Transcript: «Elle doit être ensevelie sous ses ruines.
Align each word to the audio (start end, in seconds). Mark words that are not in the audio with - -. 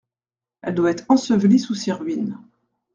«Elle 0.63 0.73
doit 0.73 0.89
être 0.89 1.05
ensevelie 1.09 1.59
sous 1.59 1.75
ses 1.75 1.91
ruines. 1.91 2.39